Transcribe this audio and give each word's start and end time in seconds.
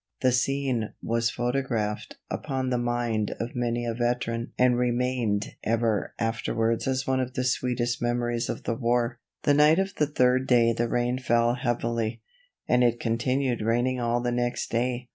The 0.21 0.31
scene 0.31 0.93
was 1.03 1.29
photographed 1.29 2.17
upon 2.31 2.71
the 2.71 2.79
mind 2.79 3.35
of 3.39 3.55
many 3.55 3.85
a 3.85 3.93
veteran 3.93 4.51
and 4.57 4.75
remained 4.75 5.53
ever 5.63 6.15
afterwards 6.17 6.87
as 6.87 7.05
one 7.05 7.19
of 7.19 7.35
the 7.35 7.43
sweetest 7.43 8.01
memories 8.01 8.49
of 8.49 8.63
the 8.63 8.73
war. 8.73 9.19
The 9.43 9.53
night 9.53 9.77
of 9.77 9.93
the 9.93 10.07
third 10.07 10.47
day 10.47 10.73
the 10.73 10.87
rain 10.89 11.19
fell 11.19 11.53
heavily, 11.53 12.23
and 12.67 12.83
it 12.83 12.99
continued 12.99 13.61
raining 13.61 13.99
all 13.99 14.21
the 14.21 14.31
next 14.31 14.71
day. 14.71 15.09